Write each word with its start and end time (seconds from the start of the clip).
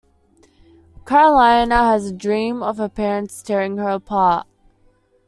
Karolina 1.05 1.91
has 1.91 2.07
a 2.07 2.11
dream 2.11 2.63
of 2.63 2.77
her 2.77 2.89
parents 2.89 3.43
tearing 3.43 3.77
her 3.77 3.89
apart. 3.89 4.47